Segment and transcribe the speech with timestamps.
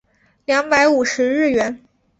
[0.45, 1.79] 两百五十日圆